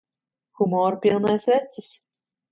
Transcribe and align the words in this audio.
Humora 0.59 0.97
pilnais 1.03 1.45
vecis! 1.51 1.91